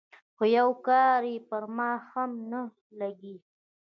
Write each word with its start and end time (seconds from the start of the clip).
خو 0.35 0.43
يو 0.57 0.69
کار 0.87 1.21
يې 1.31 1.37
پر 1.49 1.63
ما 1.77 1.91
ښه 2.07 2.23
نه 2.51 2.61
لګېږي. 2.99 3.35